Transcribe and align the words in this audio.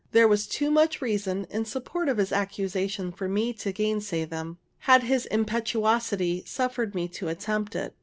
There 0.13 0.27
was 0.27 0.47
too 0.47 0.71
much 0.71 0.99
reason 0.99 1.45
in 1.51 1.63
support 1.63 2.09
of 2.09 2.17
his 2.17 2.31
accusations 2.31 3.13
for 3.15 3.29
me 3.29 3.53
to 3.53 3.71
gainsay 3.71 4.25
them, 4.25 4.57
had 4.79 5.03
his 5.03 5.27
impetuosity 5.27 6.41
suffered 6.43 6.95
me 6.95 7.07
to 7.09 7.27
attempt 7.27 7.75
it. 7.75 7.93